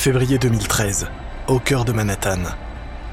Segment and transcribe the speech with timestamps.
[0.00, 1.08] Février 2013,
[1.46, 2.38] au cœur de Manhattan.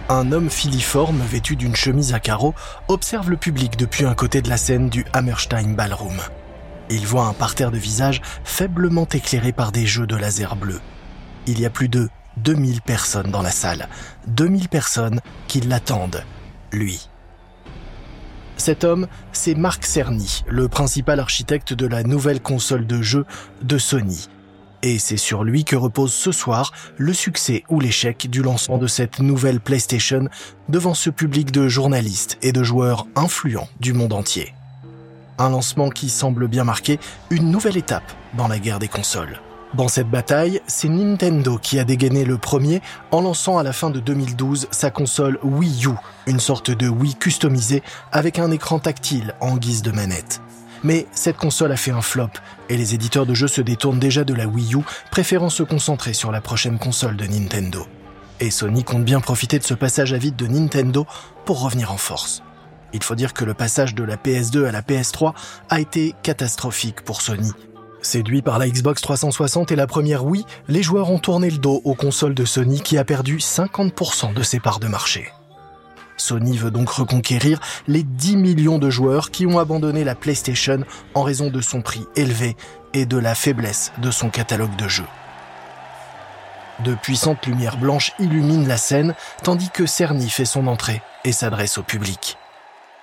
[0.08, 2.56] Un homme filiforme vêtu d'une chemise à carreaux
[2.88, 6.15] observe le public depuis un côté de la scène du Hammerstein Ballroom.
[6.89, 10.79] Il voit un parterre de visages faiblement éclairé par des jeux de laser bleu.
[11.46, 12.08] Il y a plus de
[12.38, 13.90] 2000 personnes dans la salle.
[14.28, 15.19] 2000 personnes
[15.49, 16.23] qui l'attendent,
[16.72, 17.09] lui.
[18.55, 23.25] Cet homme, c'est Marc Cerny, le principal architecte de la nouvelle console de jeu
[23.61, 24.30] de Sony.
[24.84, 28.88] Et c'est sur lui que repose ce soir le succès ou l'échec du lancement de
[28.88, 30.27] cette nouvelle PlayStation
[30.70, 34.53] devant ce public de journalistes et de joueurs influents du monde entier.
[35.40, 39.40] Un lancement qui semble bien marquer une nouvelle étape dans la guerre des consoles.
[39.73, 42.81] Dans cette bataille, c'est Nintendo qui a dégainé le premier
[43.12, 45.91] en lançant à la fin de 2012 sa console Wii U,
[46.25, 50.41] une sorte de Wii customisée avec un écran tactile en guise de manette.
[50.84, 52.30] Mais cette console a fait un flop
[52.70, 54.80] et les éditeurs de jeux se détournent déjà de la Wii U,
[55.11, 57.86] préférant se concentrer sur la prochaine console de Nintendo.
[58.39, 61.08] Et Sony compte bien profiter de ce passage à vide de Nintendo
[61.45, 62.44] pour revenir en force.
[62.94, 65.34] Il faut dire que le passage de la PS2 à la PS3
[65.69, 67.52] a été catastrophique pour Sony.
[68.02, 71.81] Séduits par la Xbox 360 et la première Wii, les joueurs ont tourné le dos
[71.84, 75.31] aux consoles de Sony qui a perdu 50% de ses parts de marché.
[76.28, 81.23] Sony veut donc reconquérir les 10 millions de joueurs qui ont abandonné la PlayStation en
[81.23, 82.58] raison de son prix élevé
[82.94, 85.08] et de la faiblesse de son catalogue de jeux.
[86.84, 91.78] De puissantes lumières blanches illuminent la scène, tandis que Cerny fait son entrée et s'adresse
[91.78, 92.38] au public.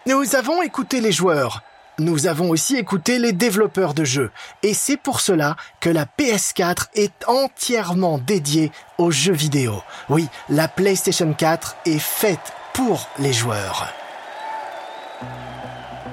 [0.07, 1.63] Nous avons écouté les joueurs.
[1.99, 4.33] Nous avons aussi écouté les développeurs de jeux.
[4.63, 9.83] Et c'est pour cela que la PS4 est entièrement dédiée aux jeux vidéo.
[10.11, 13.89] Oui, la PlayStation 4 est faite pour les joueurs.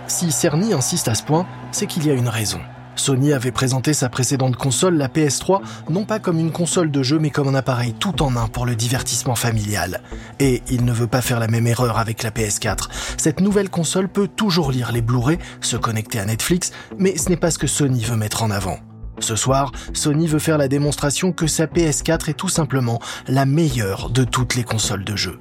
[0.07, 2.59] Si Cerny insiste à ce point, c'est qu'il y a une raison.
[2.95, 7.17] Sony avait présenté sa précédente console, la PS3, non pas comme une console de jeu,
[7.17, 10.01] mais comme un appareil tout en un pour le divertissement familial.
[10.39, 12.89] Et il ne veut pas faire la même erreur avec la PS4.
[13.17, 17.37] Cette nouvelle console peut toujours lire les Blu-ray, se connecter à Netflix, mais ce n'est
[17.37, 18.77] pas ce que Sony veut mettre en avant.
[19.19, 24.09] Ce soir, Sony veut faire la démonstration que sa PS4 est tout simplement la meilleure
[24.09, 25.39] de toutes les consoles de jeu.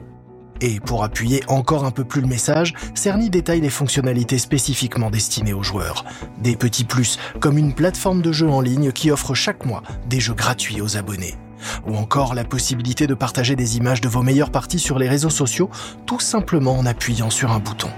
[0.62, 5.54] Et pour appuyer encore un peu plus le message, Cerny détaille les fonctionnalités spécifiquement destinées
[5.54, 6.04] aux joueurs.
[6.38, 10.20] Des petits plus, comme une plateforme de jeu en ligne qui offre chaque mois des
[10.20, 11.36] jeux gratuits aux abonnés.
[11.86, 15.30] Ou encore la possibilité de partager des images de vos meilleures parties sur les réseaux
[15.30, 15.70] sociaux,
[16.06, 17.90] tout simplement en appuyant sur un bouton.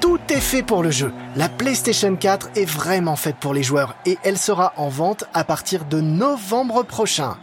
[0.00, 1.12] Tout est fait pour le jeu.
[1.36, 5.44] La PlayStation 4 est vraiment faite pour les joueurs et elle sera en vente à
[5.44, 7.36] partir de novembre prochain.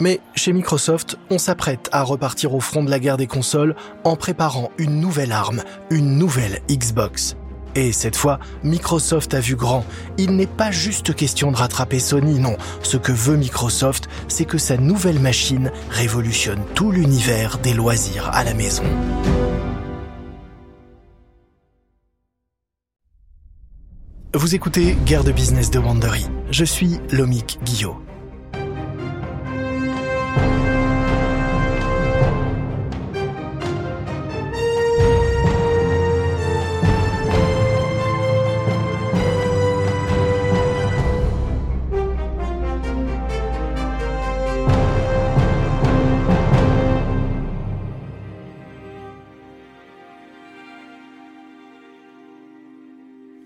[0.00, 4.16] Mais chez Microsoft, on s'apprête à repartir au front de la guerre des consoles en
[4.16, 7.36] préparant une nouvelle arme, une nouvelle Xbox.
[7.76, 9.84] Et cette fois, Microsoft a vu grand.
[10.16, 12.56] Il n'est pas juste question de rattraper Sony, non.
[12.82, 18.44] Ce que veut Microsoft, c'est que sa nouvelle machine révolutionne tout l'univers des loisirs à
[18.44, 18.84] la maison.
[24.34, 26.26] Vous écoutez Guerre de business de Wandery.
[26.50, 27.96] Je suis Lomik Guillot.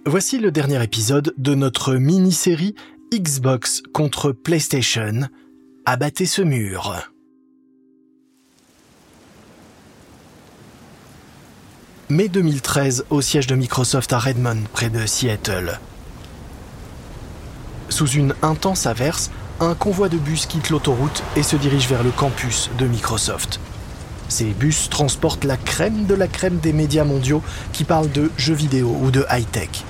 [0.08, 2.74] Voici le dernier épisode de notre mini-série
[3.12, 5.28] Xbox contre PlayStation.
[5.84, 7.12] Abattez ce mur.
[12.08, 15.78] Mai 2013 au siège de Microsoft à Redmond, près de Seattle.
[17.90, 19.30] Sous une intense averse,
[19.60, 23.60] un convoi de bus quitte l'autoroute et se dirige vers le campus de Microsoft.
[24.30, 27.42] Ces bus transportent la crème de la crème des médias mondiaux
[27.74, 29.84] qui parlent de jeux vidéo ou de high-tech.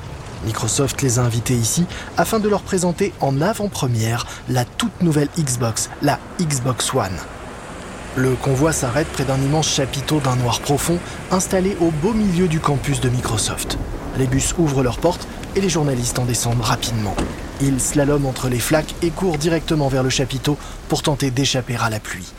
[0.45, 1.87] Microsoft les a invités ici
[2.17, 7.17] afin de leur présenter en avant-première la toute nouvelle Xbox, la Xbox One.
[8.17, 10.99] Le convoi s'arrête près d'un immense chapiteau d'un noir profond
[11.31, 13.79] installé au beau milieu du campus de Microsoft.
[14.17, 17.15] Les bus ouvrent leurs portes et les journalistes en descendent rapidement.
[17.61, 20.57] Ils slaloment entre les flaques et courent directement vers le chapiteau
[20.89, 22.33] pour tenter d'échapper à la pluie.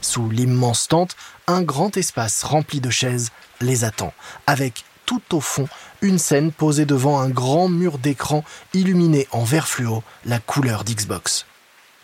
[0.00, 1.16] Sous l'immense tente,
[1.46, 3.30] un grand espace rempli de chaises
[3.60, 4.12] les attend,
[4.46, 5.68] avec tout au fond
[6.02, 8.44] une scène posée devant un grand mur d'écran
[8.74, 11.46] illuminé en vert fluo, la couleur d'Xbox.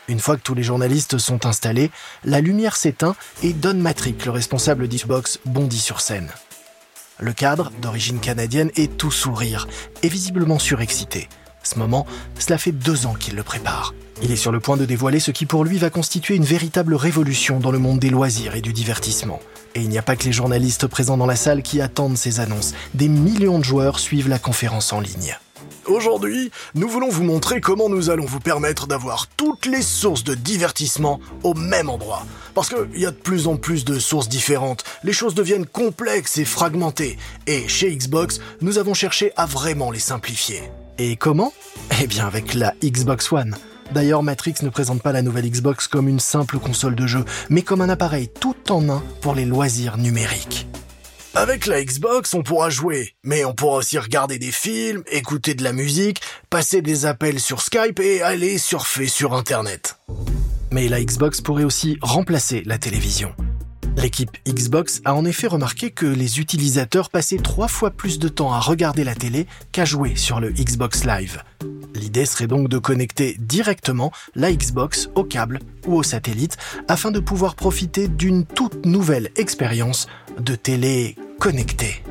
[0.09, 1.91] Une fois que tous les journalistes sont installés,
[2.25, 6.29] la lumière s'éteint et Don Matrick, le responsable d'Xbox, bondit sur scène.
[7.19, 9.69] Le cadre, d'origine canadienne, est tout sourire
[10.03, 11.29] et visiblement surexcité.
[11.63, 12.07] Ce moment,
[12.39, 13.95] cela fait deux ans qu'il le prépare.
[14.23, 16.95] Il est sur le point de dévoiler ce qui pour lui va constituer une véritable
[16.95, 19.41] révolution dans le monde des loisirs et du divertissement.
[19.75, 22.41] Et il n'y a pas que les journalistes présents dans la salle qui attendent ces
[22.41, 22.75] annonces.
[22.95, 25.37] Des millions de joueurs suivent la conférence en ligne.
[25.87, 30.35] Aujourd'hui, nous voulons vous montrer comment nous allons vous permettre d'avoir toutes les sources de
[30.35, 32.25] divertissement au même endroit.
[32.55, 36.39] Parce qu'il y a de plus en plus de sources différentes, les choses deviennent complexes
[36.39, 37.19] et fragmentées.
[37.49, 40.63] Et chez Xbox, nous avons cherché à vraiment les simplifier.
[41.05, 41.53] Et comment?
[42.01, 43.57] Eh bien avec la Xbox One.
[43.93, 47.63] D'ailleurs, Matrix ne présente pas la nouvelle Xbox comme une simple console de jeu, mais
[47.63, 50.69] comme un appareil tout en un pour les loisirs numériques.
[51.35, 55.65] Avec la Xbox, on pourra jouer, mais on pourra aussi regarder des films, écouter de
[55.65, 56.21] la musique,
[56.51, 59.97] passer des appels sur Skype et aller surfer sur Internet.
[60.71, 63.35] Mais la Xbox pourrait aussi remplacer la télévision.
[63.97, 68.53] L'équipe Xbox a en effet remarqué que les utilisateurs passaient trois fois plus de temps
[68.53, 71.43] à regarder la télé qu'à jouer sur le Xbox Live.
[71.95, 76.57] L'idée serait donc de connecter directement la Xbox au câble ou au satellite
[76.89, 80.09] afin de pouvoir profiter d'une toute nouvelle expérience
[80.39, 82.03] de télé connectée.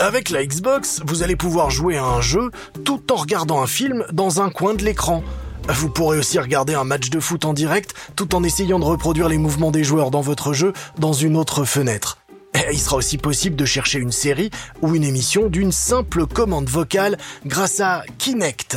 [0.00, 2.50] Avec la Xbox, vous allez pouvoir jouer à un jeu
[2.84, 5.22] tout en regardant un film dans un coin de l'écran.
[5.68, 9.28] Vous pourrez aussi regarder un match de foot en direct tout en essayant de reproduire
[9.28, 12.18] les mouvements des joueurs dans votre jeu dans une autre fenêtre.
[12.72, 14.50] Il sera aussi possible de chercher une série
[14.82, 18.76] ou une émission d'une simple commande vocale grâce à Kinect.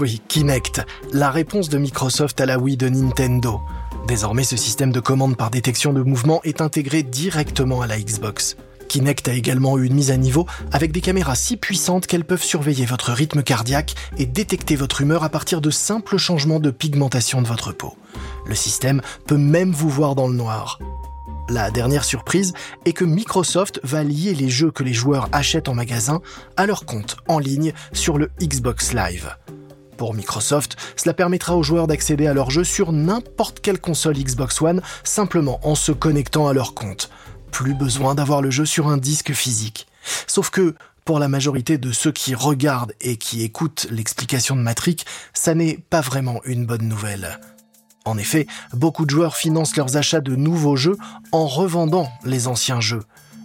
[0.00, 0.82] Oui, Kinect,
[1.12, 3.60] la réponse de Microsoft à la Wii de Nintendo.
[4.06, 8.56] Désormais, ce système de commande par détection de mouvement est intégré directement à la Xbox.
[8.88, 12.42] Kinect a également eu une mise à niveau avec des caméras si puissantes qu'elles peuvent
[12.42, 17.42] surveiller votre rythme cardiaque et détecter votre humeur à partir de simples changements de pigmentation
[17.42, 17.96] de votre peau.
[18.46, 20.78] Le système peut même vous voir dans le noir.
[21.48, 22.54] La dernière surprise
[22.86, 26.22] est que Microsoft va lier les jeux que les joueurs achètent en magasin
[26.56, 29.36] à leur compte en ligne sur le Xbox Live.
[29.98, 34.60] Pour Microsoft, cela permettra aux joueurs d'accéder à leurs jeux sur n'importe quelle console Xbox
[34.60, 37.10] One simplement en se connectant à leur compte
[37.54, 39.86] plus besoin d'avoir le jeu sur un disque physique.
[40.26, 40.74] Sauf que,
[41.04, 44.96] pour la majorité de ceux qui regardent et qui écoutent l'explication de Matrix,
[45.34, 47.38] ça n'est pas vraiment une bonne nouvelle.
[48.04, 50.96] En effet, beaucoup de joueurs financent leurs achats de nouveaux jeux
[51.30, 53.04] en revendant les anciens jeux.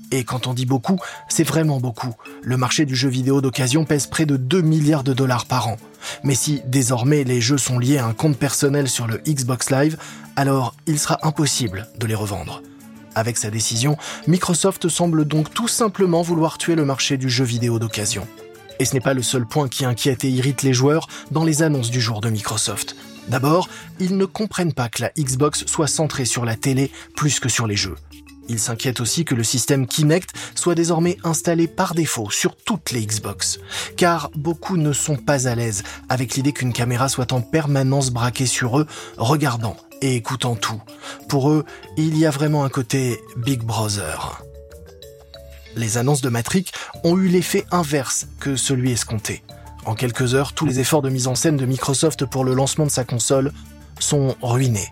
[0.09, 0.97] Et quand on dit beaucoup,
[1.27, 2.15] c'est vraiment beaucoup.
[2.41, 5.77] Le marché du jeu vidéo d'occasion pèse près de 2 milliards de dollars par an.
[6.23, 9.97] Mais si désormais les jeux sont liés à un compte personnel sur le Xbox Live,
[10.35, 12.63] alors il sera impossible de les revendre.
[13.15, 13.97] Avec sa décision,
[14.27, 18.27] Microsoft semble donc tout simplement vouloir tuer le marché du jeu vidéo d'occasion.
[18.79, 21.63] Et ce n'est pas le seul point qui inquiète et irrite les joueurs dans les
[21.63, 22.95] annonces du jour de Microsoft.
[23.27, 23.67] D'abord,
[23.99, 27.67] ils ne comprennent pas que la Xbox soit centrée sur la télé plus que sur
[27.67, 27.95] les jeux.
[28.47, 33.05] Ils s'inquiètent aussi que le système Kinect soit désormais installé par défaut sur toutes les
[33.05, 33.59] Xbox,
[33.95, 38.47] car beaucoup ne sont pas à l'aise avec l'idée qu'une caméra soit en permanence braquée
[38.47, 40.81] sur eux, regardant et écoutant tout.
[41.27, 41.65] Pour eux,
[41.97, 44.43] il y a vraiment un côté Big Brother.
[45.75, 46.65] Les annonces de Matrix
[47.03, 49.43] ont eu l'effet inverse que celui escompté.
[49.85, 52.85] En quelques heures, tous les efforts de mise en scène de Microsoft pour le lancement
[52.85, 53.51] de sa console
[53.99, 54.89] sont ruinés.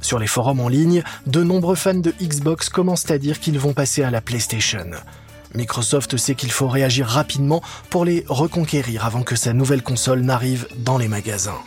[0.00, 3.74] Sur les forums en ligne, de nombreux fans de Xbox commencent à dire qu'ils vont
[3.74, 4.86] passer à la PlayStation.
[5.54, 10.68] Microsoft sait qu'il faut réagir rapidement pour les reconquérir avant que sa nouvelle console n'arrive
[10.78, 11.58] dans les magasins.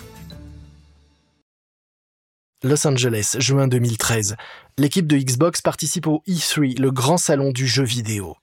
[2.64, 4.38] Los Angeles, juin 2013.
[4.78, 8.38] L'équipe de Xbox participe au E3, le grand salon du jeu vidéo.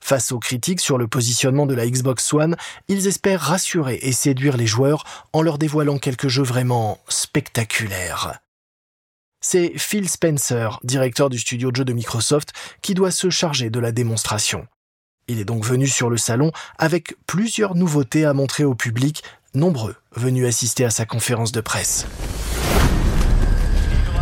[0.00, 2.56] Face aux critiques sur le positionnement de la Xbox One,
[2.88, 8.38] ils espèrent rassurer et séduire les joueurs en leur dévoilant quelques jeux vraiment spectaculaires.
[9.40, 12.52] C'est Phil Spencer, directeur du studio de jeux de Microsoft,
[12.82, 14.66] qui doit se charger de la démonstration.
[15.26, 19.22] Il est donc venu sur le salon avec plusieurs nouveautés à montrer au public,
[19.54, 22.06] nombreux venus assister à sa conférence de presse.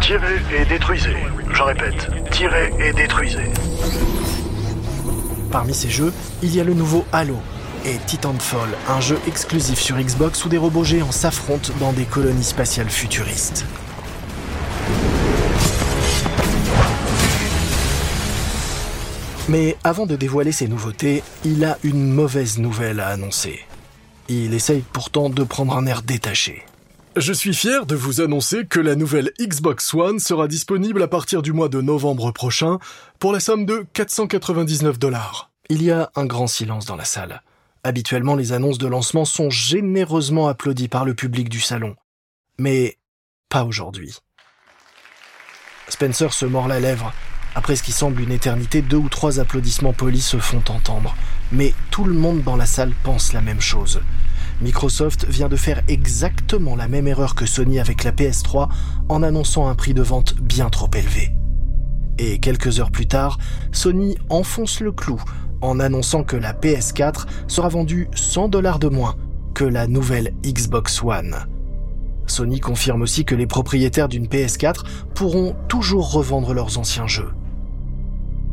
[0.03, 1.17] Tirez et détruisez.
[1.53, 3.53] Je répète, tirez et détruisez.
[5.53, 7.37] Parmi ces jeux, il y a le nouveau Halo
[7.85, 12.43] et Titanfall, un jeu exclusif sur Xbox où des robots géants s'affrontent dans des colonies
[12.43, 13.65] spatiales futuristes.
[19.49, 23.61] Mais avant de dévoiler ces nouveautés, il a une mauvaise nouvelle à annoncer.
[24.29, 26.65] Il essaye pourtant de prendre un air détaché.
[27.17, 31.43] Je suis fier de vous annoncer que la nouvelle Xbox One sera disponible à partir
[31.43, 32.79] du mois de novembre prochain
[33.19, 35.51] pour la somme de 499 dollars.
[35.69, 37.43] Il y a un grand silence dans la salle.
[37.85, 41.97] Habituellement, les annonces de lancement sont généreusement applaudies par le public du salon.
[42.57, 42.97] Mais
[43.51, 44.17] pas aujourd'hui.
[45.91, 47.13] Spencer se mord la lèvre.
[47.55, 51.15] Après ce qui semble une éternité, deux ou trois applaudissements polis se font entendre.
[51.51, 54.01] Mais tout le monde dans la salle pense la même chose.
[54.63, 58.69] Microsoft vient de faire exactement la même erreur que Sony avec la PS3
[59.09, 61.35] en annonçant un prix de vente bien trop élevé.
[62.19, 63.39] Et quelques heures plus tard,
[63.73, 65.21] Sony enfonce le clou
[65.63, 69.17] en annonçant que la PS4 sera vendue 100 dollars de moins
[69.53, 71.37] que la nouvelle Xbox One.
[72.27, 77.33] Sony confirme aussi que les propriétaires d'une PS4 pourront toujours revendre leurs anciens jeux.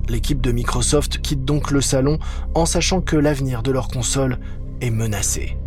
[0.07, 2.17] L'équipe de Microsoft quitte donc le salon
[2.55, 4.39] en sachant que l'avenir de leur console
[4.81, 5.58] est menacé.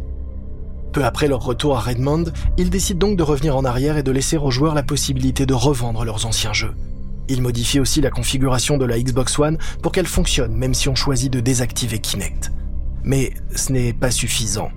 [0.92, 2.24] Peu après leur retour à Redmond,
[2.58, 5.54] ils décident donc de revenir en arrière et de laisser aux joueurs la possibilité de
[5.54, 6.74] revendre leurs anciens jeux.
[7.28, 10.94] Ils modifient aussi la configuration de la Xbox One pour qu'elle fonctionne même si on
[10.94, 12.52] choisit de désactiver Kinect.
[13.04, 14.70] Mais ce n'est pas suffisant,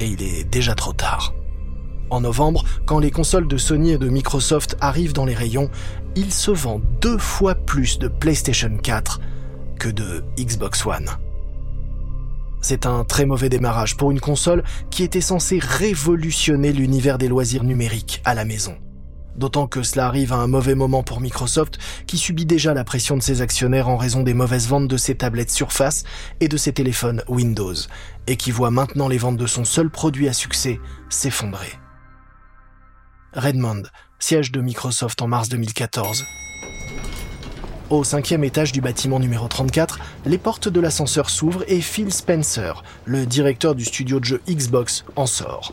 [0.00, 1.34] et il est déjà trop tard.
[2.08, 5.70] En novembre, quand les consoles de Sony et de Microsoft arrivent dans les rayons,
[6.16, 9.20] il se vend deux fois plus de PlayStation 4
[9.78, 11.06] que de Xbox One.
[12.60, 17.64] C'est un très mauvais démarrage pour une console qui était censée révolutionner l'univers des loisirs
[17.64, 18.76] numériques à la maison.
[19.36, 23.16] D'autant que cela arrive à un mauvais moment pour Microsoft, qui subit déjà la pression
[23.16, 26.04] de ses actionnaires en raison des mauvaises ventes de ses tablettes Surface
[26.40, 27.74] et de ses téléphones Windows,
[28.26, 31.72] et qui voit maintenant les ventes de son seul produit à succès s'effondrer.
[33.32, 33.84] Redmond,
[34.18, 36.24] siège de Microsoft en mars 2014.
[37.90, 42.84] Au cinquième étage du bâtiment numéro 34, les portes de l'ascenseur s'ouvrent et Phil Spencer,
[43.04, 45.72] le directeur du studio de jeu Xbox, en sort.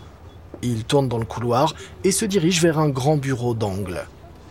[0.64, 4.08] Il tourne dans le couloir et se dirige vers un grand bureau d'angle.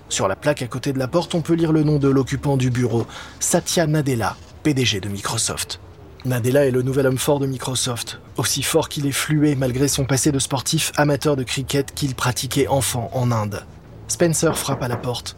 [0.09, 2.57] Sur la plaque à côté de la porte, on peut lire le nom de l'occupant
[2.57, 3.05] du bureau,
[3.41, 5.81] Satya Nadella, PDG de Microsoft.
[6.25, 10.05] Nadella est le nouvel homme fort de Microsoft, aussi fort qu'il est flué malgré son
[10.05, 13.65] passé de sportif amateur de cricket qu'il pratiquait enfant en Inde.
[14.07, 15.37] Spencer frappe à la porte.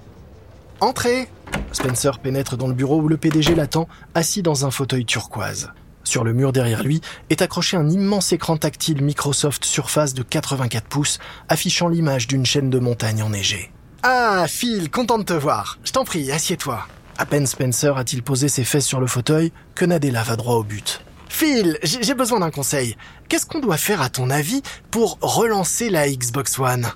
[0.80, 1.28] Entrez
[1.72, 5.72] Spencer pénètre dans le bureau où le PDG l'attend, assis dans un fauteuil turquoise.
[6.04, 10.86] Sur le mur derrière lui est accroché un immense écran tactile Microsoft Surface de 84
[10.86, 11.18] pouces,
[11.48, 13.72] affichant l'image d'une chaîne de montagnes enneigées.
[14.04, 15.78] Ah, Phil, content de te voir.
[15.82, 16.86] Je t'en prie, assieds-toi.
[17.18, 20.62] À peine Spencer a-t-il posé ses fesses sur le fauteuil que Nadella va droit au
[20.62, 21.02] but.
[21.28, 22.96] Phil, j'ai besoin d'un conseil.
[23.28, 26.86] Qu'est-ce qu'on doit faire à ton avis pour relancer la Xbox One?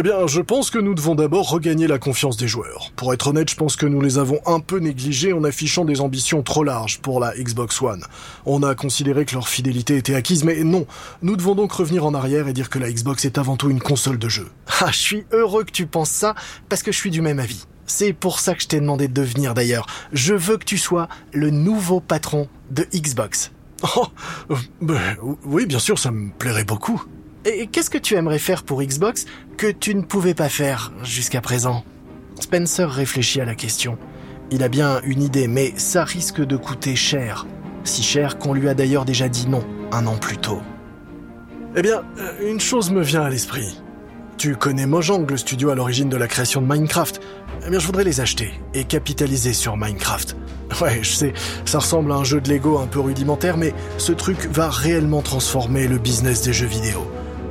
[0.00, 2.92] Eh bien, je pense que nous devons d'abord regagner la confiance des joueurs.
[2.94, 6.00] Pour être honnête, je pense que nous les avons un peu négligés en affichant des
[6.00, 8.04] ambitions trop larges pour la Xbox One.
[8.46, 10.86] On a considéré que leur fidélité était acquise, mais non.
[11.22, 13.80] Nous devons donc revenir en arrière et dire que la Xbox est avant tout une
[13.80, 14.46] console de jeu.
[14.80, 16.36] Ah, je suis heureux que tu penses ça,
[16.68, 17.64] parce que je suis du même avis.
[17.84, 19.86] C'est pour ça que je t'ai demandé de venir d'ailleurs.
[20.12, 23.50] Je veux que tu sois le nouveau patron de Xbox.
[23.96, 24.06] Oh,
[24.50, 27.02] euh, ben, oui, bien sûr, ça me plairait beaucoup.
[27.44, 29.26] Et qu'est-ce que tu aimerais faire pour Xbox
[29.56, 31.84] que tu ne pouvais pas faire jusqu'à présent?
[32.40, 33.98] Spencer réfléchit à la question.
[34.50, 37.46] Il a bien une idée, mais ça risque de coûter cher.
[37.84, 40.60] Si cher qu'on lui a d'ailleurs déjà dit non un an plus tôt.
[41.76, 43.80] Eh bien, euh, une chose me vient à l'esprit.
[44.36, 47.20] Tu connais Mojang, le studio à l'origine de la création de Minecraft.
[47.66, 50.36] Eh bien, je voudrais les acheter et capitaliser sur Minecraft.
[50.82, 51.32] Ouais, je sais,
[51.64, 55.22] ça ressemble à un jeu de Lego un peu rudimentaire, mais ce truc va réellement
[55.22, 57.06] transformer le business des jeux vidéo.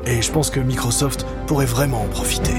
[0.09, 2.53] Et je pense que Microsoft pourrait vraiment en profiter.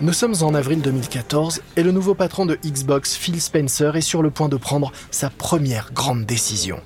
[0.00, 4.22] Nous sommes en avril 2014 et le nouveau patron de Xbox, Phil Spencer, est sur
[4.22, 6.80] le point de prendre sa première grande décision.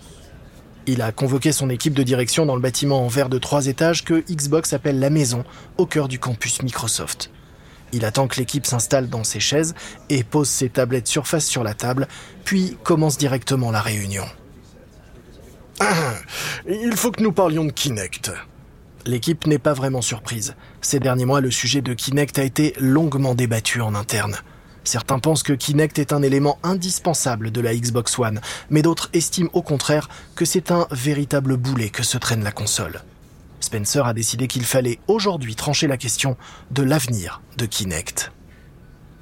[0.87, 4.04] Il a convoqué son équipe de direction dans le bâtiment en verre de trois étages
[4.04, 5.45] que Xbox appelle la maison,
[5.76, 7.30] au cœur du campus Microsoft.
[7.92, 9.75] Il attend que l'équipe s'installe dans ses chaises
[10.09, 12.09] et pose ses tablettes surface sur la table,
[12.44, 14.25] puis commence directement la réunion.
[15.80, 16.14] Ah,
[16.68, 18.32] il faut que nous parlions de Kinect.
[19.06, 20.54] L'équipe n'est pas vraiment surprise.
[20.82, 24.37] Ces derniers mois, le sujet de Kinect a été longuement débattu en interne.
[24.85, 29.50] Certains pensent que Kinect est un élément indispensable de la Xbox One, mais d'autres estiment
[29.52, 33.00] au contraire que c'est un véritable boulet que se traîne la console.
[33.61, 36.37] Spencer a décidé qu'il fallait aujourd'hui trancher la question
[36.71, 38.33] de l'avenir de Kinect.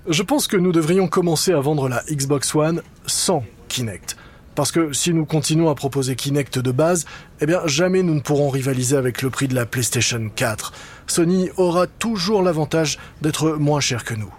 [0.09, 4.17] Je pense que nous devrions commencer à vendre la Xbox One sans Kinect.
[4.55, 7.05] Parce que si nous continuons à proposer Kinect de base,
[7.41, 10.73] eh bien jamais nous ne pourrons rivaliser avec le prix de la PlayStation 4.
[11.07, 14.33] Sony aura toujours l'avantage d'être moins cher que nous.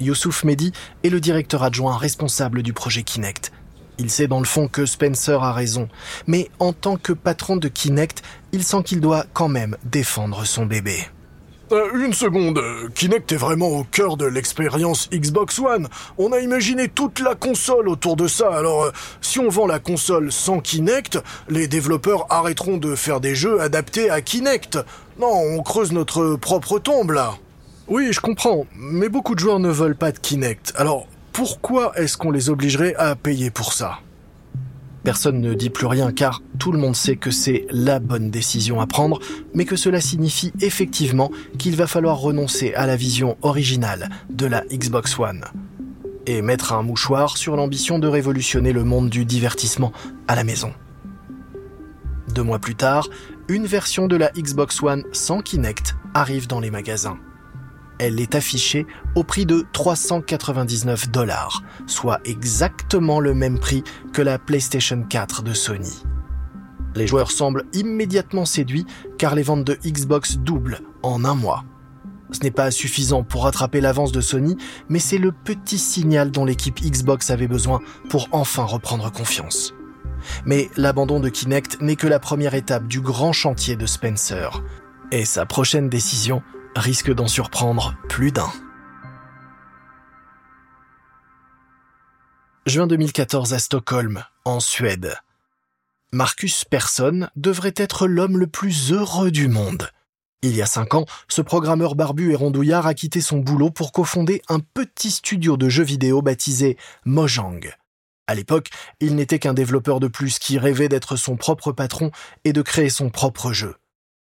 [0.00, 0.72] Youssouf Mehdi
[1.04, 3.52] est le directeur adjoint responsable du projet Kinect.
[3.98, 5.88] Il sait dans le fond que Spencer a raison,
[6.26, 8.22] mais en tant que patron de Kinect,
[8.52, 10.98] il sent qu'il doit quand même défendre son bébé.
[11.72, 12.60] Euh, une seconde,
[12.94, 15.88] Kinect est vraiment au cœur de l'expérience Xbox One.
[16.16, 19.80] On a imaginé toute la console autour de ça, alors euh, si on vend la
[19.80, 24.78] console sans Kinect, les développeurs arrêteront de faire des jeux adaptés à Kinect.
[25.18, 27.34] Non, on creuse notre propre tombe là.
[27.88, 30.72] Oui, je comprends, mais beaucoup de joueurs ne veulent pas de Kinect.
[30.76, 33.98] Alors, pourquoi est-ce qu'on les obligerait à payer pour ça?
[35.04, 38.80] Personne ne dit plus rien car tout le monde sait que c'est la bonne décision
[38.80, 39.20] à prendre,
[39.52, 44.64] mais que cela signifie effectivement qu'il va falloir renoncer à la vision originale de la
[44.72, 45.44] Xbox One
[46.24, 49.92] et mettre un mouchoir sur l'ambition de révolutionner le monde du divertissement
[50.28, 50.72] à la maison.
[52.34, 53.10] Deux mois plus tard,
[53.48, 57.18] une version de la Xbox One sans Kinect arrive dans les magasins.
[57.98, 64.38] Elle est affichée au prix de 399 dollars, soit exactement le même prix que la
[64.38, 66.02] PlayStation 4 de Sony.
[66.94, 68.86] Les joueurs semblent immédiatement séduits
[69.18, 71.64] car les ventes de Xbox doublent en un mois.
[72.32, 74.56] Ce n'est pas suffisant pour rattraper l'avance de Sony,
[74.88, 79.74] mais c'est le petit signal dont l'équipe Xbox avait besoin pour enfin reprendre confiance.
[80.44, 84.62] Mais l'abandon de Kinect n'est que la première étape du grand chantier de Spencer.
[85.12, 86.42] Et sa prochaine décision
[86.76, 88.50] risque d'en surprendre plus d'un.
[92.66, 95.14] Juin 2014 à Stockholm, en Suède.
[96.12, 99.90] Marcus Persson devrait être l'homme le plus heureux du monde.
[100.42, 103.92] Il y a cinq ans, ce programmeur barbu et rondouillard a quitté son boulot pour
[103.92, 107.72] cofonder un petit studio de jeux vidéo baptisé Mojang.
[108.26, 112.10] À l'époque, il n'était qu'un développeur de plus qui rêvait d'être son propre patron
[112.44, 113.76] et de créer son propre jeu.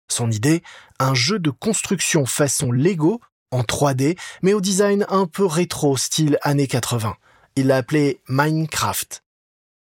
[0.09, 0.63] Son idée,
[0.99, 3.21] un jeu de construction façon Lego,
[3.51, 7.17] en 3D, mais au design un peu rétro, style années 80.
[7.57, 9.23] Il l'a appelé Minecraft.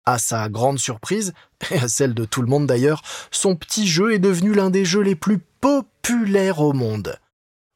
[0.06, 1.32] À sa grande surprise,
[1.70, 4.84] et à celle de tout le monde d'ailleurs, son petit jeu est devenu l'un des
[4.84, 7.18] jeux les plus populaires au monde.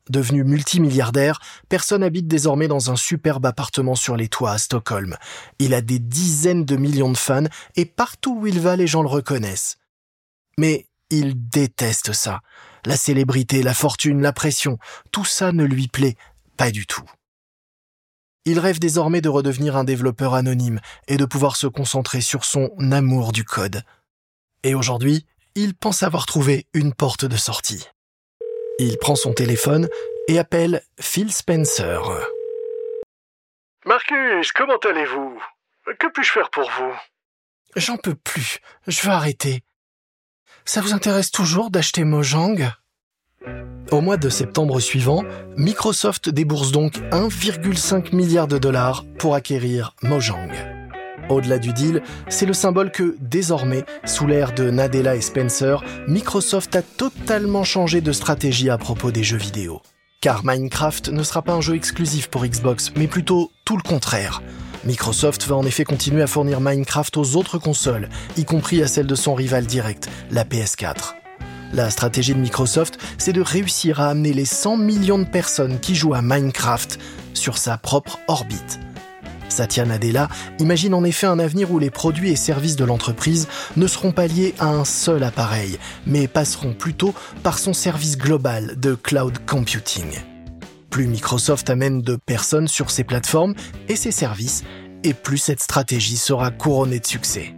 [0.09, 5.17] Devenu multimilliardaire, personne habite désormais dans un superbe appartement sur les toits à Stockholm.
[5.59, 7.45] Il a des dizaines de millions de fans
[7.77, 9.77] et partout où il va, les gens le reconnaissent.
[10.57, 12.41] Mais il déteste ça.
[12.85, 14.79] La célébrité, la fortune, la pression,
[15.13, 16.17] tout ça ne lui plaît
[16.57, 17.05] pas du tout.
[18.45, 22.71] Il rêve désormais de redevenir un développeur anonyme et de pouvoir se concentrer sur son
[22.93, 23.83] amour du code.
[24.63, 27.89] Et aujourd'hui, il pense avoir trouvé une porte de sortie.
[28.79, 29.89] Il prend son téléphone
[30.29, 32.01] et appelle Phil Spencer.
[33.85, 35.43] Marcus, comment allez-vous?
[35.99, 36.95] Que puis-je faire pour vous?
[37.77, 38.61] J'en peux plus.
[38.87, 39.63] Je veux arrêter.
[40.69, 42.75] Ça vous intéresse toujours d'acheter Mojang?
[43.91, 45.25] Au mois de septembre suivant,
[45.57, 50.53] Microsoft débourse donc 1,5 milliard de dollars pour acquérir Mojang.
[51.31, 56.77] Au-delà du deal, c'est le symbole que, désormais, sous l'ère de Nadella et Spencer, Microsoft
[56.77, 59.81] a totalement changé de stratégie à propos des jeux vidéo.
[60.21, 64.43] Car Minecraft ne sera pas un jeu exclusif pour Xbox, mais plutôt tout le contraire.
[64.85, 69.07] Microsoft va en effet continuer à fournir Minecraft aux autres consoles, y compris à celle
[69.07, 71.15] de son rival direct, la PS4.
[71.73, 75.95] La stratégie de Microsoft, c'est de réussir à amener les 100 millions de personnes qui
[75.95, 76.99] jouent à Minecraft
[77.35, 78.81] sur sa propre orbite.
[79.49, 83.87] Satya Nadella imagine en effet un avenir où les produits et services de l'entreprise ne
[83.87, 88.95] seront pas liés à un seul appareil, mais passeront plutôt par son service global de
[88.95, 90.21] cloud computing.
[90.91, 93.55] Plus Microsoft amène de personnes sur ses plateformes
[93.89, 94.65] et ses services,
[95.05, 97.55] et plus cette stratégie sera couronnée de succès.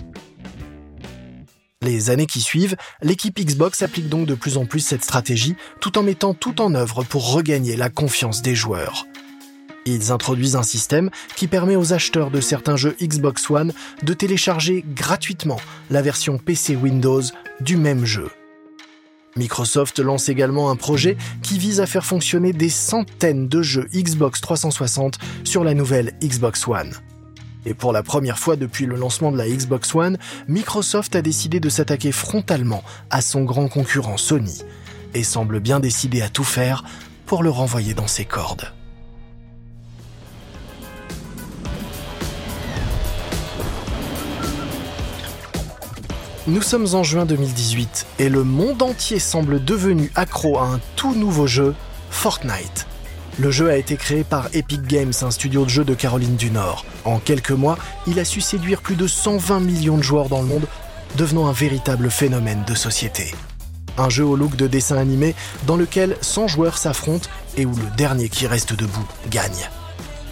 [1.82, 5.96] Les années qui suivent, l'équipe Xbox applique donc de plus en plus cette stratégie tout
[5.96, 9.06] en mettant tout en œuvre pour regagner la confiance des joueurs.
[9.86, 14.84] Ils introduisent un système qui permet aux acheteurs de certains jeux Xbox One de télécharger
[14.94, 17.22] gratuitement la version PC Windows
[17.60, 18.28] du même jeu.
[19.36, 24.40] Microsoft lance également un projet qui vise à faire fonctionner des centaines de jeux Xbox
[24.40, 26.92] 360 sur la nouvelle Xbox One.
[27.66, 31.60] Et pour la première fois depuis le lancement de la Xbox One, Microsoft a décidé
[31.60, 34.62] de s'attaquer frontalement à son grand concurrent Sony,
[35.14, 36.84] et semble bien décidé à tout faire
[37.26, 38.72] pour le renvoyer dans ses cordes.
[46.46, 51.14] Nous sommes en juin 2018 et le monde entier semble devenu accro à un tout
[51.14, 51.74] nouveau jeu,
[52.10, 52.86] Fortnite.
[53.38, 56.50] Le jeu a été créé par Epic Games, un studio de jeux de Caroline du
[56.50, 56.86] Nord.
[57.04, 57.76] En quelques mois,
[58.06, 60.66] il a su séduire plus de 120 millions de joueurs dans le monde,
[61.18, 63.34] devenant un véritable phénomène de société.
[63.98, 65.34] Un jeu au look de dessin animé
[65.66, 69.68] dans lequel 100 joueurs s'affrontent et où le dernier qui reste debout gagne.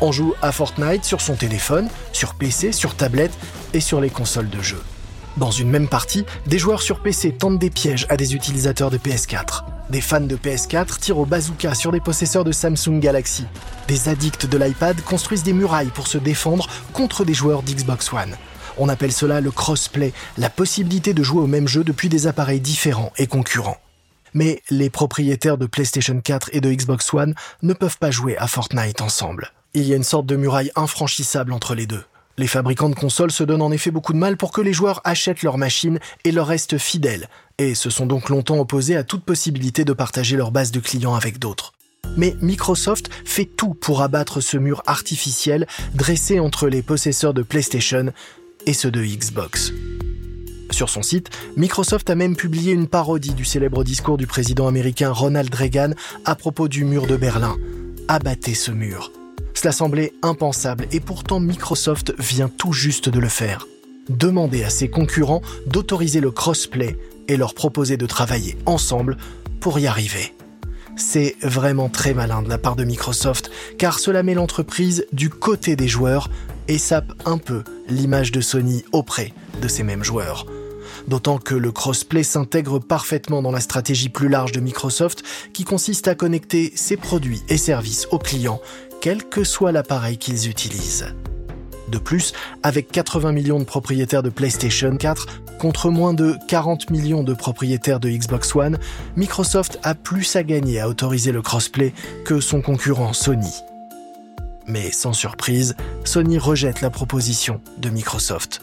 [0.00, 3.36] On joue à Fortnite sur son téléphone, sur PC, sur tablette
[3.74, 4.80] et sur les consoles de jeu.
[5.38, 8.98] Dans une même partie, des joueurs sur PC tentent des pièges à des utilisateurs de
[8.98, 9.62] PS4.
[9.88, 13.46] Des fans de PS4 tirent au bazooka sur des possesseurs de Samsung Galaxy.
[13.86, 18.34] Des addicts de l'iPad construisent des murailles pour se défendre contre des joueurs d'Xbox One.
[18.78, 22.60] On appelle cela le crossplay, la possibilité de jouer au même jeu depuis des appareils
[22.60, 23.78] différents et concurrents.
[24.34, 28.48] Mais les propriétaires de PlayStation 4 et de Xbox One ne peuvent pas jouer à
[28.48, 29.52] Fortnite ensemble.
[29.72, 32.02] Il y a une sorte de muraille infranchissable entre les deux.
[32.38, 35.00] Les fabricants de consoles se donnent en effet beaucoup de mal pour que les joueurs
[35.02, 39.24] achètent leur machine et leur restent fidèles, et se sont donc longtemps opposés à toute
[39.24, 41.72] possibilité de partager leur base de clients avec d'autres.
[42.16, 48.12] Mais Microsoft fait tout pour abattre ce mur artificiel dressé entre les possesseurs de PlayStation
[48.66, 49.72] et ceux de Xbox.
[50.70, 55.10] Sur son site, Microsoft a même publié une parodie du célèbre discours du président américain
[55.10, 55.90] Ronald Reagan
[56.24, 57.56] à propos du mur de Berlin.
[58.06, 59.10] Abattez ce mur.
[59.58, 63.66] Cela semblait impensable et pourtant Microsoft vient tout juste de le faire.
[64.08, 69.16] Demander à ses concurrents d'autoriser le crossplay et leur proposer de travailler ensemble
[69.58, 70.32] pour y arriver.
[70.96, 75.74] C'est vraiment très malin de la part de Microsoft, car cela met l'entreprise du côté
[75.74, 76.30] des joueurs
[76.68, 80.46] et sape un peu l'image de Sony auprès de ces mêmes joueurs.
[81.08, 86.06] D'autant que le crossplay s'intègre parfaitement dans la stratégie plus large de Microsoft qui consiste
[86.06, 88.60] à connecter ses produits et services aux clients,
[89.00, 91.14] quel que soit l'appareil qu'ils utilisent.
[91.88, 92.32] De plus,
[92.62, 95.26] avec 80 millions de propriétaires de PlayStation 4
[95.58, 98.78] contre moins de 40 millions de propriétaires de Xbox One,
[99.16, 101.92] Microsoft a plus à gagner à autoriser le crossplay
[102.24, 103.52] que son concurrent Sony.
[104.66, 108.60] Mais sans surprise, Sony rejette la proposition de Microsoft.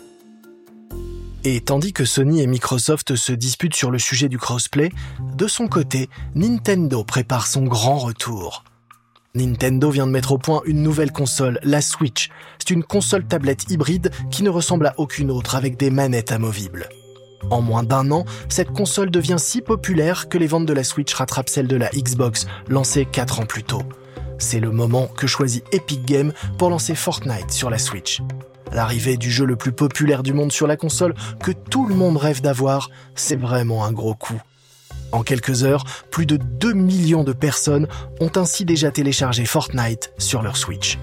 [1.44, 4.92] Et tandis que Sony et Microsoft se disputent sur le sujet du crossplay,
[5.36, 8.64] de son côté, Nintendo prépare son grand retour.
[9.36, 12.30] Nintendo vient de mettre au point une nouvelle console, la Switch.
[12.58, 16.88] C'est une console tablette hybride qui ne ressemble à aucune autre avec des manettes amovibles.
[17.52, 21.14] En moins d'un an, cette console devient si populaire que les ventes de la Switch
[21.14, 23.84] rattrapent celles de la Xbox, lancée 4 ans plus tôt.
[24.38, 28.22] C'est le moment que choisit Epic Games pour lancer Fortnite sur la Switch.
[28.72, 32.18] L'arrivée du jeu le plus populaire du monde sur la console que tout le monde
[32.18, 34.42] rêve d'avoir, c'est vraiment un gros coup.
[35.16, 37.88] En quelques heures, plus de 2 millions de personnes
[38.20, 41.00] ont ainsi déjà téléchargé Fortnite sur leur Switch.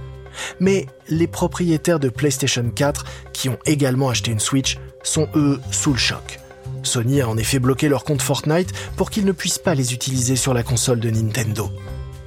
[0.61, 5.93] Mais les propriétaires de PlayStation 4, qui ont également acheté une Switch, sont eux sous
[5.93, 6.41] le choc.
[6.83, 10.37] Sony a en effet bloqué leur compte Fortnite pour qu'ils ne puissent pas les utiliser
[10.37, 11.71] sur la console de Nintendo.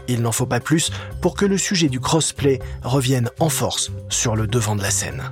[0.07, 4.35] Il n'en faut pas plus pour que le sujet du crossplay revienne en force sur
[4.35, 5.31] le devant de la scène.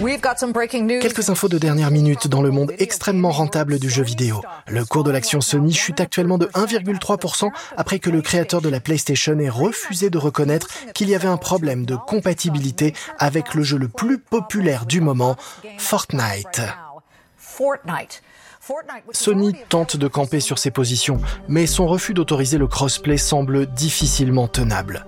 [0.00, 4.40] Quelques infos de dernière minute dans le monde extrêmement rentable du jeu vidéo.
[4.66, 8.80] Le cours de l'action Sony chute actuellement de 1,3% après que le créateur de la
[8.80, 13.76] PlayStation ait refusé de reconnaître qu'il y avait un problème de compatibilité avec le jeu
[13.76, 15.36] le plus populaire du moment,
[15.76, 16.62] Fortnite.
[19.12, 24.48] Sony tente de camper sur ses positions, mais son refus d'autoriser le crossplay semble difficilement
[24.48, 25.04] tenable.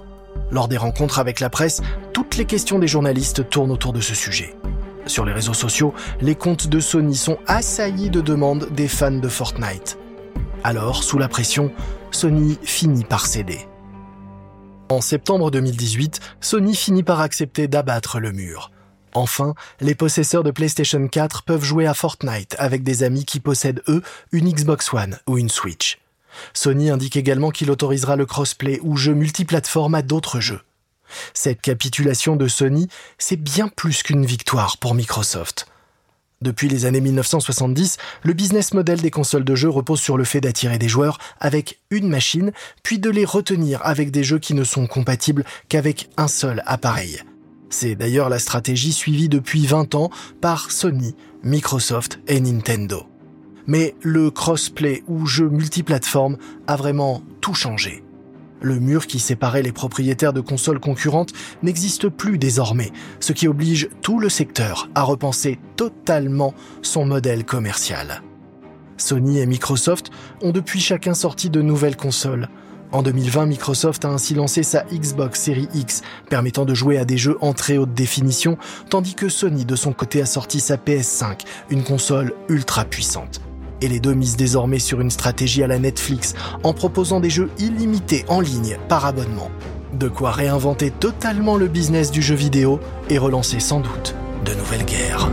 [0.50, 1.80] Lors des rencontres avec la presse,
[2.12, 4.54] toutes les questions des journalistes tournent autour de ce sujet.
[5.06, 9.28] Sur les réseaux sociaux, les comptes de Sony sont assaillis de demandes des fans de
[9.28, 9.98] Fortnite.
[10.64, 11.72] Alors, sous la pression,
[12.10, 13.66] Sony finit par céder.
[14.88, 18.70] En septembre 2018, Sony finit par accepter d'abattre le mur.
[19.14, 23.82] Enfin, les possesseurs de PlayStation 4 peuvent jouer à Fortnite avec des amis qui possèdent
[23.88, 25.98] eux une Xbox One ou une Switch.
[26.54, 30.60] Sony indique également qu'il autorisera le crossplay ou jeu multiplateforme à d'autres jeux.
[31.34, 35.66] Cette capitulation de Sony, c'est bien plus qu'une victoire pour Microsoft.
[36.42, 40.40] Depuis les années 1970, le business model des consoles de jeux repose sur le fait
[40.40, 42.50] d'attirer des joueurs avec une machine,
[42.82, 47.22] puis de les retenir avec des jeux qui ne sont compatibles qu'avec un seul appareil.
[47.70, 53.06] C'est d'ailleurs la stratégie suivie depuis 20 ans par Sony, Microsoft et Nintendo.
[53.66, 58.01] Mais le crossplay ou jeu multiplateforme a vraiment tout changé.
[58.62, 61.32] Le mur qui séparait les propriétaires de consoles concurrentes
[61.64, 68.22] n'existe plus désormais, ce qui oblige tout le secteur à repenser totalement son modèle commercial.
[68.98, 70.10] Sony et Microsoft
[70.42, 72.48] ont depuis chacun sorti de nouvelles consoles.
[72.92, 77.18] En 2020, Microsoft a ainsi lancé sa Xbox Series X, permettant de jouer à des
[77.18, 78.58] jeux en très haute définition,
[78.90, 83.40] tandis que Sony de son côté a sorti sa PS5, une console ultra puissante
[83.82, 87.50] et les deux misent désormais sur une stratégie à la Netflix en proposant des jeux
[87.58, 89.50] illimités en ligne par abonnement.
[89.92, 94.14] De quoi réinventer totalement le business du jeu vidéo et relancer sans doute
[94.44, 95.28] de nouvelles guerres.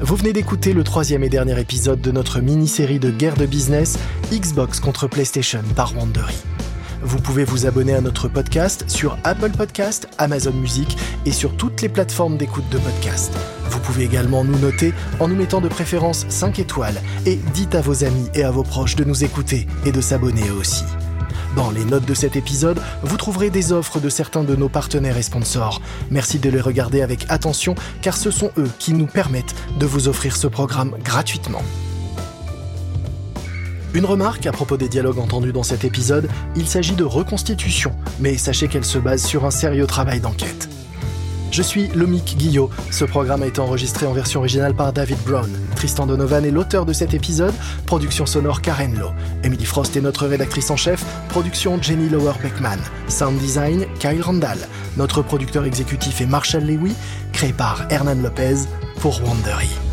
[0.00, 3.98] Vous venez d'écouter le troisième et dernier épisode de notre mini-série de guerre de business
[4.32, 6.36] Xbox contre PlayStation par Wandery.
[7.02, 11.80] Vous pouvez vous abonner à notre podcast sur Apple Podcast, Amazon Music et sur toutes
[11.80, 13.32] les plateformes d'écoute de podcast.
[13.70, 17.80] Vous pouvez également nous noter en nous mettant de préférence 5 étoiles et dites à
[17.80, 20.84] vos amis et à vos proches de nous écouter et de s'abonner aussi.
[21.54, 25.16] Dans les notes de cet épisode, vous trouverez des offres de certains de nos partenaires
[25.16, 25.80] et sponsors.
[26.10, 30.08] Merci de les regarder avec attention car ce sont eux qui nous permettent de vous
[30.08, 31.62] offrir ce programme gratuitement.
[33.94, 38.36] Une remarque à propos des dialogues entendus dans cet épisode, il s'agit de reconstitution, mais
[38.36, 40.68] sachez qu'elle se base sur un sérieux travail d'enquête.
[41.50, 42.68] Je suis Lomic Guillot.
[42.90, 45.50] Ce programme a été enregistré en version originale par David Brown.
[45.76, 47.54] Tristan Donovan est l'auteur de cet épisode.
[47.86, 49.14] Production sonore Karen Lowe.
[49.42, 51.02] Emily Frost est notre rédactrice en chef.
[51.30, 52.78] Production Jenny Lower Beckman.
[53.08, 54.58] Sound design Kyle Randall.
[54.98, 56.92] Notre producteur exécutif est Marshall Lewy,
[57.32, 58.66] créé par Hernan Lopez
[59.00, 59.87] pour Wandery.